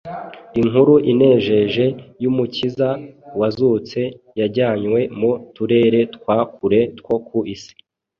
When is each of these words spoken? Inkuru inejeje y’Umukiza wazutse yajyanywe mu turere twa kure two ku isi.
Inkuru 0.59 0.93
inejeje 1.11 1.85
y’Umukiza 2.21 2.89
wazutse 3.39 3.99
yajyanywe 4.39 4.99
mu 5.19 5.31
turere 5.55 5.99
twa 6.15 6.37
kure 6.55 6.79
two 6.97 7.15
ku 7.27 7.39
isi. 7.53 7.73